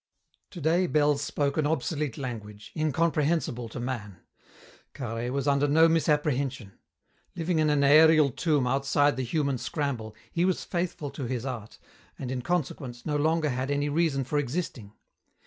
Today 0.49 0.87
bells 0.87 1.21
spoke 1.21 1.57
an 1.57 1.67
obsolete 1.67 2.17
language, 2.17 2.71
incomprehensible 2.75 3.69
to 3.69 3.79
man. 3.79 4.17
Carhaix 4.95 5.31
was 5.31 5.47
under 5.47 5.67
no 5.67 5.87
misapprehension. 5.87 6.71
Living 7.35 7.59
in 7.59 7.69
an 7.69 7.81
aërial 7.81 8.35
tomb 8.35 8.65
outside 8.65 9.15
the 9.15 9.21
human 9.23 9.59
scramble, 9.59 10.15
he 10.31 10.43
was 10.43 10.63
faithful 10.63 11.11
to 11.11 11.25
his 11.25 11.45
art, 11.45 11.77
and 12.17 12.31
in 12.31 12.41
consequence 12.41 13.05
no 13.05 13.15
longer 13.15 13.49
had 13.51 13.69
any 13.69 13.89
reason 13.89 14.23
for 14.23 14.39
existing. 14.39 14.91